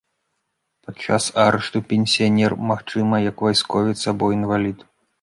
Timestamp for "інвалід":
4.41-4.87